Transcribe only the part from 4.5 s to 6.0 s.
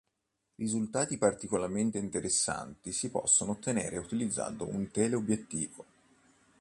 un teleobiettivo.